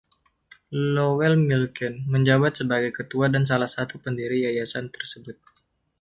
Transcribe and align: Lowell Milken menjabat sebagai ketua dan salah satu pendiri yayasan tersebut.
Lowell 0.95 1.35
Milken 1.49 1.95
menjabat 2.13 2.53
sebagai 2.59 2.89
ketua 2.97 3.25
dan 3.33 3.43
salah 3.51 3.69
satu 3.75 3.95
pendiri 4.05 4.37
yayasan 4.49 4.85
tersebut. 4.95 5.37